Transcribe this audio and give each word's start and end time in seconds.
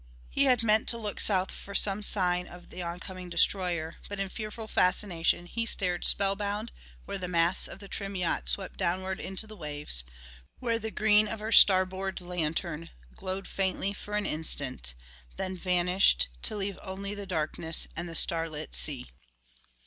He 0.31 0.45
had 0.45 0.63
meant 0.63 0.87
to 0.87 0.97
look 0.97 1.19
south 1.19 1.51
for 1.51 1.75
some 1.75 2.01
sign 2.01 2.47
of 2.47 2.71
the 2.71 2.81
oncoming 2.81 3.29
destroyer, 3.29 3.97
but 4.09 4.19
in 4.19 4.29
fearful 4.29 4.67
fascination 4.67 5.45
he 5.45 5.63
stared 5.63 6.05
spellbound 6.05 6.71
where 7.05 7.19
the 7.19 7.27
masts 7.27 7.67
of 7.67 7.77
the 7.77 7.87
trim 7.87 8.15
yacht 8.15 8.49
swept 8.49 8.77
downward 8.77 9.19
into 9.19 9.45
the 9.45 9.55
waves, 9.55 10.03
where 10.57 10.79
the 10.79 10.89
green 10.89 11.27
of 11.27 11.39
her 11.39 11.51
star 11.51 11.85
board 11.85 12.19
lantern 12.19 12.89
glowed 13.15 13.47
faintly 13.47 13.93
for 13.93 14.15
an 14.15 14.25
instant, 14.25 14.95
then 15.37 15.55
vanished, 15.55 16.29
to 16.41 16.55
leave 16.55 16.79
only 16.81 17.13
the 17.13 17.27
darkness 17.27 17.85
and 17.95 18.09
the 18.09 18.15
starlit 18.15 18.73
sea. 18.73 19.11